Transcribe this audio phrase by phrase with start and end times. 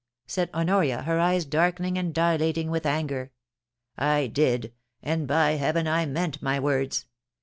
[0.25, 3.31] said Honoria, her eyes darkening and dilating with anger.
[3.69, 7.05] * I did— and by heaven I meant my words